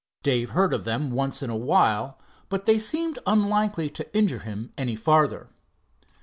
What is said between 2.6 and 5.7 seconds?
they seemed unlikely to injure him any farther.